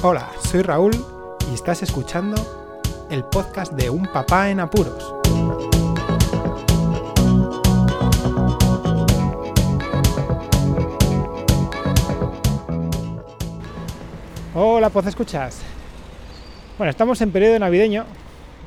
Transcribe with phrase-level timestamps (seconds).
[0.00, 0.92] Hola, soy Raúl
[1.50, 2.36] y estás escuchando
[3.10, 5.12] el podcast de Un Papá en Apuros.
[14.54, 15.62] Hola, pues escuchas.
[16.78, 18.04] Bueno, estamos en periodo navideño,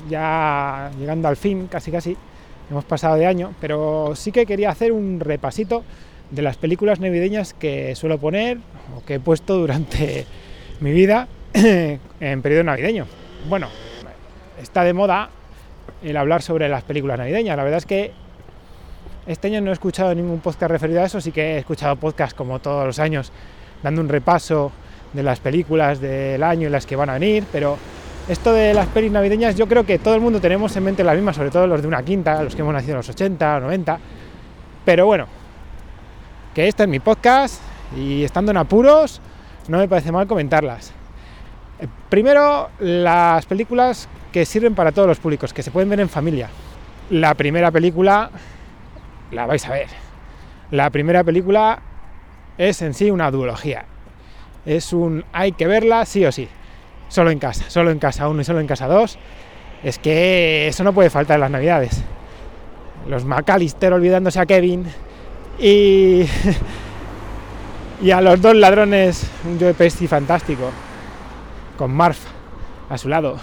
[0.10, 2.18] ya llegando al fin, casi casi.
[2.70, 5.86] Hemos pasado de año, pero sí que quería hacer un repasito
[6.30, 8.58] de las películas navideñas que suelo poner
[8.98, 10.26] o que he puesto durante
[10.82, 13.06] mi vida en periodo navideño.
[13.48, 13.70] Bueno,
[14.62, 15.30] está de moda
[16.04, 17.56] el hablar sobre las películas navideñas.
[17.56, 18.12] La verdad es que
[19.28, 22.34] este año no he escuchado ningún podcast referido a eso, sí que he escuchado podcasts
[22.34, 23.32] como todos los años,
[23.84, 24.72] dando un repaso
[25.14, 27.78] de las películas del año y las que van a venir, pero
[28.28, 31.16] esto de las pelis navideñas yo creo que todo el mundo tenemos en mente las
[31.16, 33.60] mismas, sobre todo los de una quinta, los que hemos nacido en los 80 o
[33.60, 34.00] 90,
[34.86, 35.28] pero bueno,
[36.56, 37.62] que este es mi podcast
[37.96, 39.22] y estando en apuros
[39.72, 40.92] no me parece mal comentarlas.
[41.80, 46.10] Eh, primero, las películas que sirven para todos los públicos, que se pueden ver en
[46.10, 46.50] familia.
[47.10, 48.30] La primera película
[49.32, 49.88] la vais a ver.
[50.72, 51.82] La primera película
[52.58, 53.86] es en sí una duología.
[54.66, 56.48] Es un hay que verla sí o sí.
[57.08, 59.18] Solo en casa, solo en casa 1 y solo en casa 2.
[59.84, 62.04] Es que eso no puede faltar en las navidades.
[63.08, 64.86] Los McAllister olvidándose a Kevin
[65.60, 66.26] y,
[68.02, 70.72] y a los dos ladrones un Joe Pesci fantástico
[71.78, 72.20] con Marf
[72.90, 73.38] a su lado.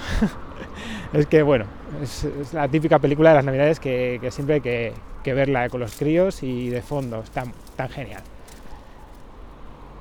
[1.12, 1.66] es que bueno,
[2.02, 4.94] es, la típica película de las navidades que, siempre hay que,
[5.34, 7.44] verla con los críos y de fondo, está
[7.76, 8.22] tan genial.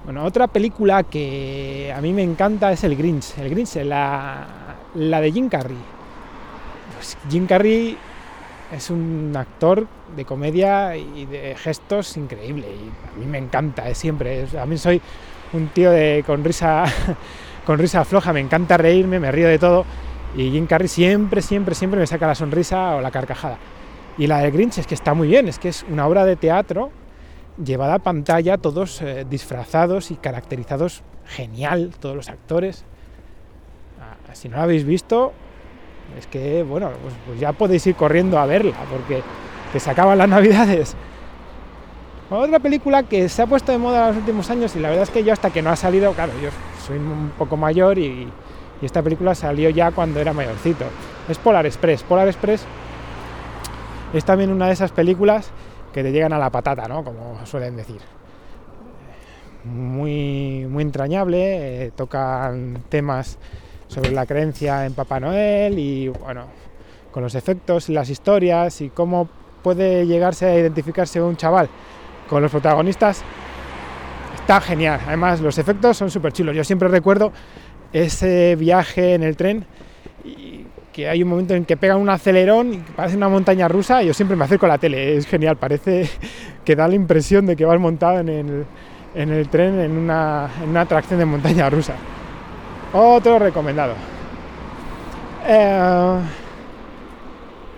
[0.06, 3.38] Bueno, otra película que a mí me encanta es el Grinch.
[3.38, 4.48] El Grinch, la,
[4.96, 5.76] la de Jim Carrey.
[6.96, 7.98] Pues Jim Carrey
[8.72, 13.98] es un actor de comedia y de gestos increíble y a mí me encanta, es
[13.98, 14.48] siempre.
[14.60, 15.02] a mí soy
[15.54, 16.86] un tío de, con risa
[17.66, 19.86] con risa floja, me encanta reírme, me río de todo
[20.36, 23.58] y Jim Carrey siempre, siempre, siempre me saca la sonrisa o la carcajada.
[24.18, 26.36] Y la de Grinch es que está muy bien, es que es una obra de
[26.36, 26.92] teatro
[27.64, 32.84] llevada a pantalla, todos eh, disfrazados y caracterizados genial, todos los actores.
[34.00, 35.34] Ah, si no la habéis visto,
[36.18, 39.22] es que, bueno, pues, pues, ya podéis ir corriendo a verla, porque
[39.72, 40.96] que se acaban las navidades.
[42.30, 45.04] Otra película que se ha puesto de moda en los últimos años y la verdad
[45.04, 46.50] es que yo hasta que no ha salido, claro, yo
[46.86, 48.28] soy un poco mayor y,
[48.80, 50.86] esta película salió ya cuando era mayorcito.
[51.28, 52.04] Es Polar Express.
[52.04, 52.64] Polar Express
[54.14, 55.50] es también una de esas películas
[55.92, 57.04] que te llegan a la patata, ¿no?
[57.04, 58.00] Como suelen decir.
[59.64, 63.40] Muy, muy entrañable, eh, tocan temas
[63.88, 66.46] sobre la creencia en Papá Noel y bueno,
[67.12, 69.30] con los efectos las historias y cómo
[69.64, 71.70] puede llegarse a identificarse un chaval
[72.30, 73.24] con los protagonistas
[74.48, 75.02] está genial.
[75.06, 76.56] Además, los efectos son súper chulos.
[76.56, 77.34] Yo siempre recuerdo
[77.92, 79.66] ese viaje en el tren
[80.24, 84.02] y que hay un momento en que pega un acelerón y parece una montaña rusa
[84.02, 85.18] y yo siempre me acerco a la tele.
[85.18, 86.10] Es genial, parece
[86.64, 88.66] que da la impresión de que vas montado en el,
[89.16, 91.96] en el tren en una, en una atracción de montaña rusa.
[92.94, 93.94] Otro recomendado.
[95.46, 96.20] Eh,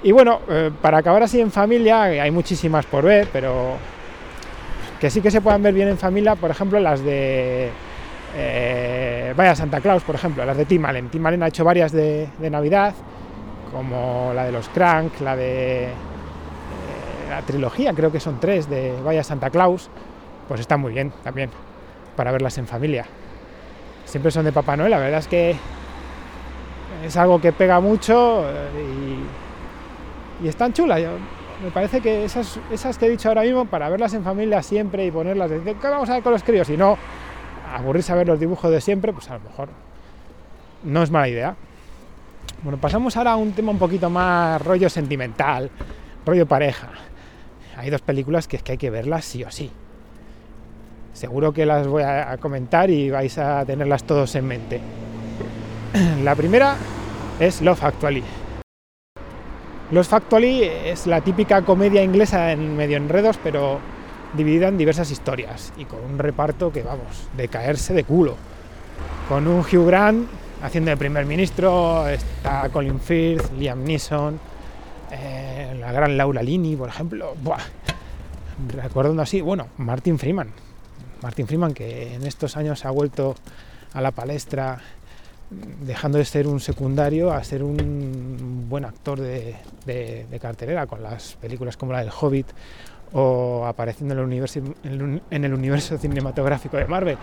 [0.03, 3.73] y bueno, eh, para acabar así en familia, hay muchísimas por ver, pero
[4.99, 7.69] que sí que se puedan ver bien en familia, por ejemplo, las de
[8.35, 11.09] eh, Vaya Santa Claus, por ejemplo, las de Tim Allen.
[11.09, 12.93] Tim Allen ha hecho varias de, Navidad,
[13.71, 15.89] como la de los Crank, la de eh,
[17.29, 19.89] la trilogía, creo que son tres, de Vaya Santa Claus,
[20.47, 21.49] pues están muy bien también
[22.15, 23.05] para verlas en familia.
[24.09, 25.55] Siempre son de Papá Noel, la verdad es que
[27.05, 29.21] es algo que pega mucho eh,
[30.41, 30.99] y, y están chulas
[31.63, 35.05] me parece que esas, esas que he dicho ahora mismo, para verlas en familia siempre
[35.05, 36.69] y ponerlas, de ¿qué vamos a ver con los críos?
[36.69, 36.97] Y no
[37.73, 39.69] aburrirse a ver los dibujos de siempre, pues a lo mejor
[40.83, 41.55] no es mala idea.
[42.63, 45.69] Bueno, pasamos ahora a un tema un poquito más rollo sentimental,
[46.25, 46.89] rollo pareja.
[47.77, 49.71] Hay dos películas que es que hay que verlas sí o sí.
[51.19, 54.79] Seguro que las voy a comentar y vais a tenerlas todos en mente.
[56.23, 56.77] La primera
[57.39, 58.23] es Love Actually
[59.91, 63.79] los Factually es la típica comedia inglesa en medio enredos, pero
[64.35, 68.35] dividida en diversas historias y con un reparto que, vamos, de caerse de culo.
[69.27, 70.27] Con un Hugh Grant
[70.61, 74.39] haciendo de primer ministro, está Colin Firth, Liam Neeson,
[75.11, 77.33] eh, la gran Laura Linney, por ejemplo.
[77.41, 77.57] Buah.
[78.71, 80.68] Recordando así, bueno, Martin Freeman.
[81.21, 83.35] Martin Freeman que en estos años ha vuelto
[83.93, 84.79] a la palestra
[85.49, 89.55] dejando de ser un secundario a ser un buen actor de,
[90.39, 92.47] cartelera con las películas como la del Hobbit
[93.13, 97.17] o apareciendo en el universo, cinematográfico de Marvel.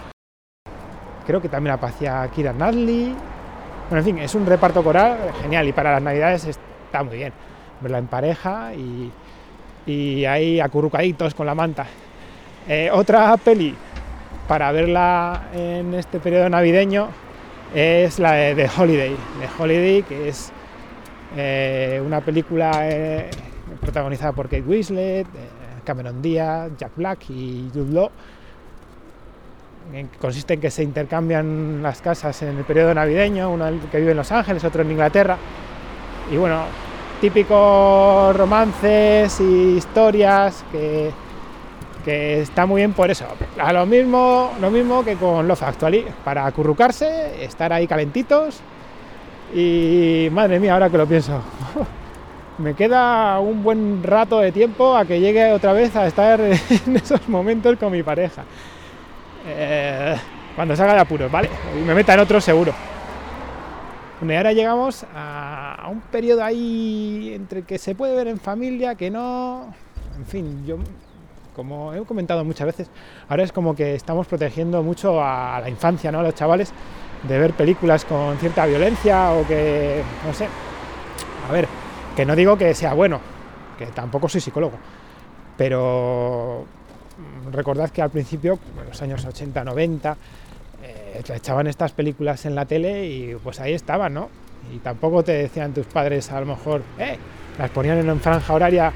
[1.25, 3.15] creo que también aparecía Kira Knightley.
[3.89, 7.33] Bueno, en fin, es un reparto coral genial y para las navidades está muy bien
[7.81, 9.13] verla en pareja y,
[9.87, 11.87] y ahí acurrucaditos con la manta.
[12.69, 13.77] Eh, otra peli
[14.49, 17.09] para verla en este periodo navideño
[17.73, 19.17] es la de The Holiday.
[19.39, 20.51] The Holiday, que es
[21.37, 23.31] eh, una película eh,
[23.81, 25.29] protagonizada por Kate Winslet,
[25.85, 28.11] Cameron Diaz, Jack Black y Jude Law.
[30.21, 34.17] consiste en que se intercambian las casas en el periodo navideño, uno que vive en
[34.17, 35.39] Los Ángeles, otro en Inglaterra.
[36.33, 36.63] Y bueno,
[37.21, 41.13] típicos romances y historias que,
[42.07, 43.27] que está muy bien por eso.
[43.59, 48.61] A lo mismo, lo mismo que con Love Actually, para acurrucarse, estar ahí calentitos
[49.53, 51.43] y madre mía, ahora que lo pienso,
[52.59, 56.97] me queda un buen rato de tiempo a que llegue otra vez a estar en
[56.97, 58.45] esos momentos con mi pareja.
[59.45, 60.17] Eh,
[60.55, 61.51] cuando salga de apuros, ¿vale?
[61.77, 62.73] Y me meta en otro seguro.
[64.21, 68.95] Bueno, y ahora llegamos a, un periodo ahí entre que se puede ver en familia,
[68.95, 69.75] que no.
[70.17, 70.79] En fin, yo,
[71.57, 72.91] como he comentado muchas veces,
[73.31, 76.21] ahora es como que estamos protegiendo mucho a la infancia, ¿no?
[76.21, 76.71] A los chavales
[77.27, 80.03] de ver películas con cierta violencia o que.
[80.27, 80.47] No sé.
[81.49, 81.67] A ver,
[82.15, 83.21] que no digo que sea bueno,
[83.79, 84.77] que tampoco soy psicólogo,
[85.57, 86.67] pero
[87.51, 90.17] recordad que al principio, en los años 80, 90,
[91.35, 94.29] echaban estas películas en la tele y pues ahí estaban, ¿no?
[94.75, 97.17] Y tampoco te decían tus padres a lo mejor, eh,
[97.59, 98.93] las ponían en franja horaria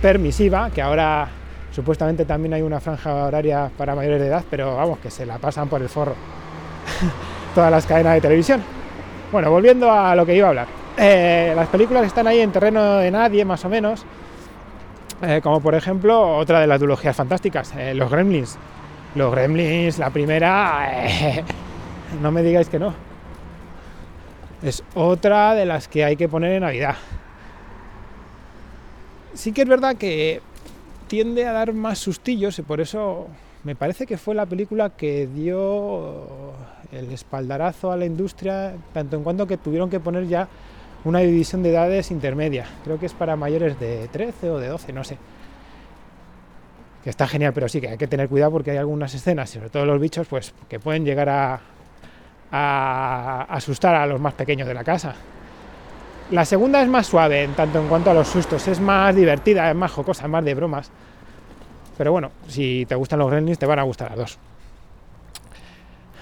[0.00, 1.28] permisiva, que ahora
[1.72, 5.38] supuestamente también hay una franja horaria para mayores de edad, pero vamos, que se la
[5.38, 6.14] pasan por el forro
[7.54, 8.62] todas las cadenas de televisión.
[9.32, 10.66] Bueno, volviendo a lo que iba a hablar.
[10.96, 14.04] Eh, las películas están ahí en terreno de nadie, más o menos,
[15.22, 18.58] eh, como por ejemplo otra de las duologías fantásticas, eh, los Gremlins.
[19.14, 20.90] Los Gremlins, la primera,
[22.22, 22.94] no me digáis que no.
[24.62, 26.96] Es otra de las que hay que poner en Navidad.
[29.34, 30.42] Sí que es verdad que
[31.12, 33.26] tiende a dar más sustillos y por eso
[33.64, 36.24] me parece que fue la película que dio
[36.90, 40.48] el espaldarazo a la industria, tanto en cuanto que tuvieron que poner ya
[41.04, 42.64] una división de edades intermedia.
[42.82, 45.18] Creo que es para mayores de 13 o de 12, no sé
[47.04, 49.68] que está genial, pero sí que hay que tener cuidado porque hay algunas escenas, sobre
[49.68, 51.60] todo los bichos, pues que pueden llegar a,
[53.50, 55.14] asustar a los más pequeños de la casa.
[56.32, 59.68] La segunda es más suave en tanto en cuanto a los sustos, es más divertida,
[59.68, 60.90] es más jocosa, más de bromas.
[61.98, 64.38] Pero bueno, si te gustan los Gremlins te van a gustar las dos.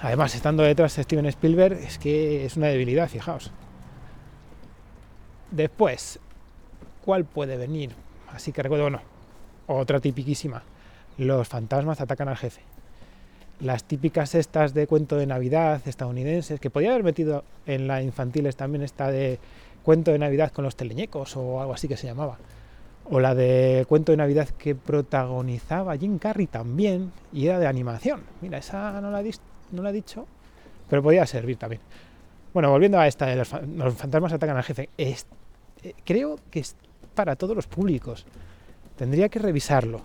[0.01, 3.53] Además, estando detrás de Steven Spielberg, es que es una debilidad, fijaos.
[5.49, 6.19] Después,
[7.05, 7.91] ¿cuál puede venir?
[8.33, 8.99] Así que recuerdo, bueno,
[9.67, 10.63] otra tipiquísima,
[11.19, 12.59] los fantasmas atacan al jefe.
[13.61, 18.57] Las típicas estas de cuento de Navidad estadounidenses, que podía haber metido en la infantiles
[18.57, 19.39] también esta de
[19.83, 22.37] cuento de Navidad con los teleñecos o algo así que se llamaba.
[23.09, 28.21] O la de cuento de Navidad que protagonizaba Jim Carrey también y era de animación.
[28.41, 30.27] Mira, esa no la, he dicho,
[30.89, 31.81] pero podía servir también.
[32.53, 35.15] Bueno, volviendo a esta de los, fantasmas atacan al jefe, eh,
[36.05, 36.75] creo que es
[37.15, 38.25] para todos los públicos.
[38.97, 40.01] Tendría que revisarlo.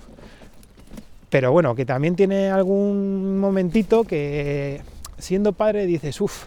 [1.28, 4.81] Pero bueno, que también tiene algún momentito que
[5.19, 6.47] siendo padre dices, uff,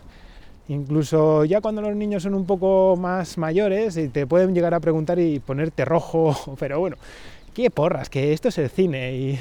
[0.70, 4.80] incluso ya cuando los niños son un poco más mayores y te pueden llegar a
[4.80, 6.96] preguntar y ponerte rojo, pero bueno,
[7.54, 9.40] qué porras, que esto es el cine y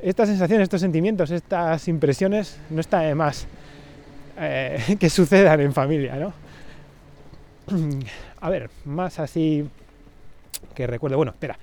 [0.00, 3.46] estas sensaciones, estos sentimientos, estas impresiones no está de más
[4.38, 6.32] eh, que sucedan en familia, ¿no?
[8.40, 9.68] A ver, más así
[10.74, 11.58] que recuerdo, bueno, espera,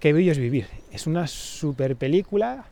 [0.00, 0.66] Qué bello es vivir.
[0.90, 2.64] Es una super película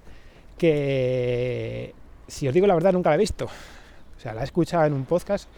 [0.56, 1.94] que,
[2.26, 3.48] si os digo la verdad, nunca la he visto.
[4.18, 5.48] O sea, la he escuchado en un podcast.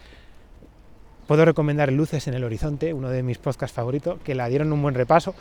[1.27, 4.83] Puedo recomendar Luces en el Horizonte, uno de mis podcasts favoritos, que la dieron un
[4.83, 5.35] buen repaso.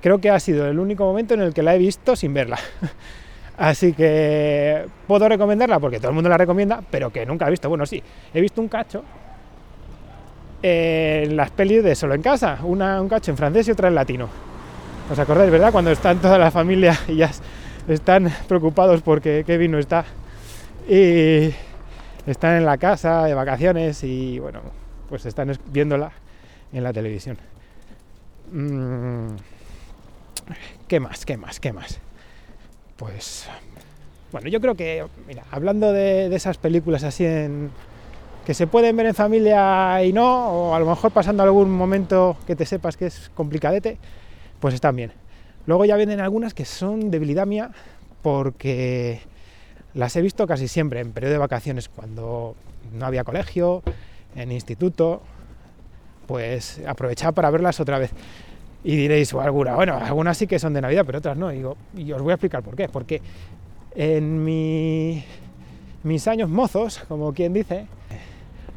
[0.00, 2.58] Creo que ha sido el único momento en el que la he visto sin verla.
[3.58, 7.68] Así que puedo recomendarla porque todo el mundo la recomienda, pero que nunca he visto.
[7.68, 9.02] Bueno, sí, he visto un cacho
[10.62, 13.94] en las pelis de Solo en Casa, una, un cacho en francés y otra en
[13.94, 14.28] latino
[15.10, 15.72] ¿Os acordáis, verdad?
[15.72, 17.30] Cuando están toda la familia y ya
[17.88, 20.04] están preocupados porque Kevin no está.
[20.88, 21.52] Y
[22.26, 24.60] están en la casa de vacaciones y bueno,
[25.08, 26.12] pues están viéndola
[26.72, 27.38] en la televisión.
[28.52, 29.36] Mm,
[30.88, 31.24] ¿Qué más?
[31.24, 31.60] ¿Qué más?
[31.60, 31.98] ¿Qué más?
[32.96, 33.48] Pues
[34.32, 37.70] bueno, yo creo que, mira, hablando de, esas películas así en
[38.46, 42.36] que se pueden ver en familia y no, o a lo mejor pasando algún momento
[42.46, 43.98] que te sepas que es complicadete,
[44.60, 45.12] pues están bien.
[45.66, 47.70] Luego ya vienen algunas que son debilidad mía
[48.22, 49.20] porque
[49.94, 52.54] las he visto casi siempre en periodo de vacaciones, cuando
[52.92, 53.82] no había colegio,
[54.36, 55.22] en instituto,
[56.26, 58.12] pues aprovechaba para verlas otra vez.
[58.82, 61.52] Y diréis, alguna, bueno, algunas sí que son de Navidad, pero otras no.
[61.52, 62.88] Y, digo, y os voy a explicar por qué.
[62.88, 63.20] Porque
[63.94, 65.22] en mi,
[66.02, 67.86] mis años mozos, como quien dice,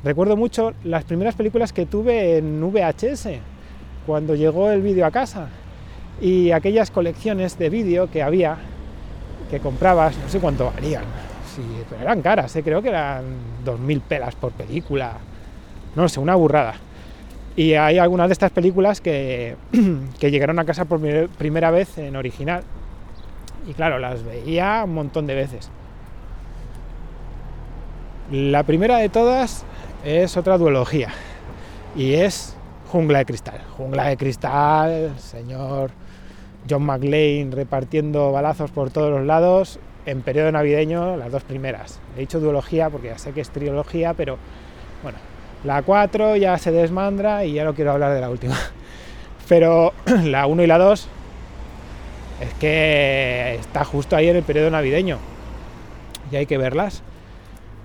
[0.03, 3.27] recuerdo mucho las primeras películas que tuve en VHS,
[4.05, 5.48] cuando llegó el vídeo a casa.
[6.20, 8.58] Y aquellas colecciones de vídeo que había,
[9.50, 11.04] que comprabas, no sé cuánto valían,
[11.90, 12.64] pero eran caras, ¿eh?
[12.64, 13.24] creo que eran
[13.66, 15.14] 2.000 pelas por película,
[15.96, 16.76] no sé, una burrada.
[17.56, 19.56] Y hay algunas de estas películas que,
[20.20, 22.64] que llegaron a casa por primera vez en original.
[23.68, 25.70] Y claro, las veía un montón de veces.
[28.32, 29.64] La primera de todas
[30.04, 31.10] es otra duología.
[31.96, 32.56] Y es
[32.92, 33.62] Jungla de Cristal.
[33.78, 35.92] Jungla de Cristal, señor
[36.70, 39.79] John McLean repartiendo balazos por todos los lados.
[40.05, 42.00] En periodo navideño, las dos primeras.
[42.17, 44.38] He dicho duología porque ya sé que es trilogía, pero
[45.01, 45.17] bueno,
[45.63, 48.58] la 4 ya se desmandra y ya no quiero hablar de la última.
[49.48, 49.93] Pero
[50.24, 51.08] la 1 y la 2
[52.41, 55.17] es que está justo ahí en el periodo navideño.
[56.32, 57.01] Y hay que verlas.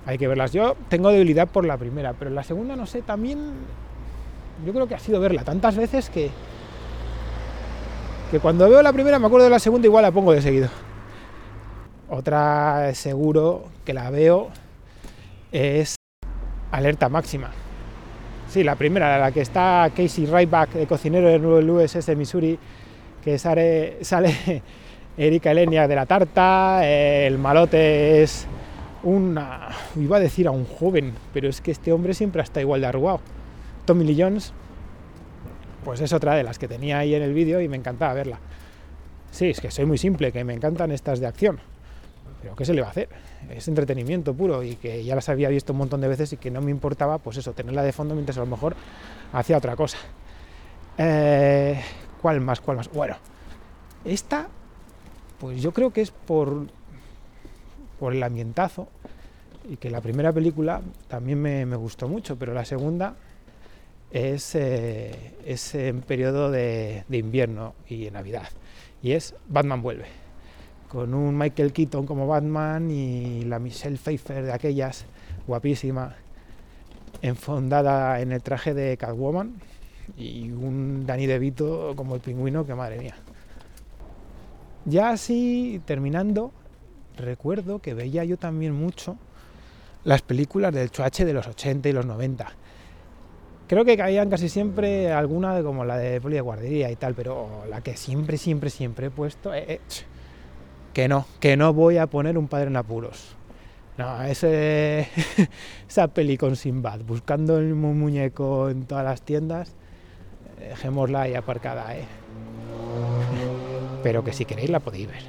[0.05, 0.51] Hay que verlas.
[0.51, 3.53] Yo tengo debilidad por la primera, pero la segunda no sé, también
[4.65, 6.31] yo creo que ha sido verla tantas veces que
[8.29, 10.69] que cuando veo la primera me acuerdo de la segunda igual la pongo de seguido.
[12.09, 14.49] Otra seguro que la veo
[15.51, 15.95] es
[16.71, 17.51] Alerta Máxima.
[18.49, 22.57] Sí, la primera, la que está Casey Ryback, de cocinero del USS Missouri,
[23.23, 24.63] que sale, sale
[25.17, 28.47] Erika Elenia de la tarta, el malote es
[29.03, 32.81] una, iba a decir a un joven, pero es que este hombre siempre está igual
[32.81, 33.19] de arrugado.
[33.85, 34.53] Tommy Lee Jones,
[35.83, 38.39] pues es otra de las que tenía ahí en el vídeo y me encantaba verla.
[39.31, 41.59] Sí, es que soy muy simple, que me encantan estas de acción.
[42.41, 43.09] Pero ¿qué se le va a hacer?
[43.49, 46.51] Es entretenimiento puro y que ya las había visto un montón de veces y que
[46.51, 48.75] no me importaba, pues eso, tenerla de fondo mientras a lo mejor
[49.33, 49.97] hacía otra cosa.
[50.97, 51.79] Eh,
[52.21, 52.61] ¿Cuál más?
[52.61, 52.89] ¿Cuál más?
[52.91, 53.17] Bueno,
[54.05, 54.47] esta,
[55.39, 56.67] pues yo creo que es por,
[57.99, 58.87] por el ambientazo
[59.69, 63.15] y que la primera película también me, gustó mucho, pero la segunda
[64.11, 68.49] es, eh, es en periodo de, de invierno y en Navidad
[69.01, 70.05] y es Batman vuelve
[70.89, 75.05] con un Michael Keaton como Batman y la Michelle Pfeiffer de aquellas,
[75.45, 76.15] guapísima,
[77.21, 79.53] enfondada en el traje de Catwoman
[80.17, 83.15] y un Danny DeVito como el pingüino, que madre mía.
[84.85, 86.51] Ya así, terminando,
[87.17, 89.17] recuerdo que veía yo también mucho
[90.03, 92.51] las películas del Chuache de los 80 y los 90.
[93.69, 97.65] Creo que caían casi siempre alguna como la de Poli de Guardería y tal, pero
[97.69, 99.53] la que siempre, siempre, siempre he puesto...
[99.53, 99.79] Eh,
[100.91, 103.35] que no, que no voy a poner un padre en apuros.
[103.95, 105.07] No, ese,
[105.87, 109.75] esa peli con Sinbad, buscando el muñeco en todas las tiendas,
[110.57, 112.05] dejémosla ahí aparcada, ¿eh?
[114.01, 115.21] Pero que si queréis la podéis ver.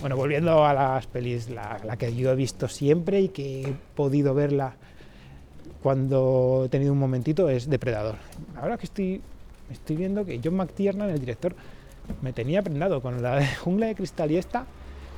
[0.00, 3.74] Bueno, volviendo a las pelis, la, la, que yo he visto siempre y que he
[3.94, 4.74] podido verla
[5.82, 8.16] cuando he tenido un momentito es Depredador.
[8.60, 9.20] Ahora que estoy,
[9.70, 11.54] estoy viendo que John McTiernan, el director,
[12.22, 14.66] me tenía prendado con la de Jungla de Cristal y esta.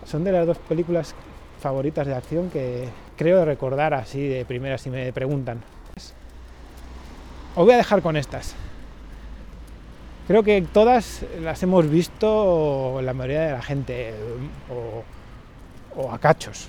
[0.07, 1.15] Son de las dos películas
[1.61, 5.61] favoritas de acción que creo recordar así de primera si me preguntan.
[7.55, 8.55] Os voy a dejar con estas.
[10.27, 14.15] Creo que todas las hemos visto la mayoría de la gente
[15.97, 16.69] o, a cachos.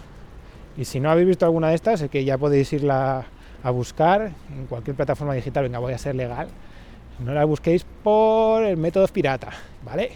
[0.75, 3.25] Y si no habéis visto alguna de estas, es que ya podéis irla
[3.63, 5.63] a buscar en cualquier plataforma digital.
[5.63, 6.49] Venga, voy a ser legal
[7.19, 9.49] no la busquéis por el método pirata,
[9.83, 10.11] ¿vale?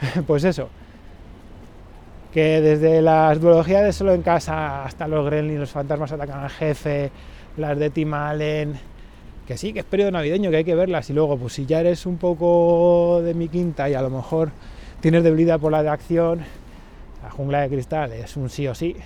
[0.26, 0.68] pues eso.
[2.32, 6.50] Que desde las duologías de solo en casa hasta los gremlins, los fantasmas atacan al
[6.50, 7.10] jefe,
[7.56, 8.74] las de Tim Allen,
[9.46, 11.10] que sí, que es periodo navideño, que hay que verlas.
[11.10, 14.50] Y luego, pues si ya eres un poco de mi quinta y a lo mejor
[15.00, 16.40] tienes debilidad por la de acción,
[17.22, 18.96] la jungla de cristal es un sí o sí.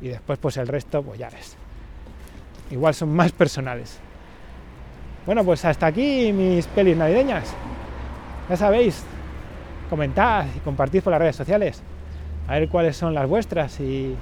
[0.00, 1.56] Y después, pues el resto, pues ya ves.
[2.72, 3.98] Igual son más personales.
[5.26, 7.52] Bueno, pues hasta aquí mis pelis navideñas.
[8.48, 9.04] Ya sabéis,
[9.90, 11.82] comentad y compartid por las redes sociales.
[12.48, 14.16] A ver cuáles son las vuestras y,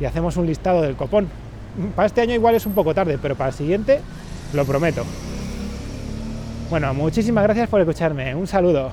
[0.00, 1.28] y hacemos un listado del copón.
[1.94, 4.00] Para este año igual es un poco tarde, pero para el siguiente
[4.54, 5.04] lo prometo.
[6.70, 8.34] Bueno, muchísimas gracias por escucharme.
[8.34, 8.92] Un saludo.